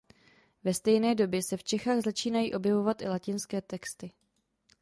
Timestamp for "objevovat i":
2.53-3.07